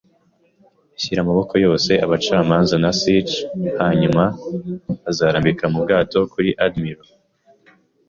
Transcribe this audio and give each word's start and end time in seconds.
shyira 1.01 1.19
amaboko 1.23 1.53
yose- 1.65 1.91
abacamanza 2.05 2.75
na 2.83 2.91
sich- 2.99 3.31
hanyuma 3.81 4.23
azarambika 5.09 5.63
mu 5.71 5.77
bwato 5.83 6.19
kuri 6.33 6.49
Admiral 6.65 7.09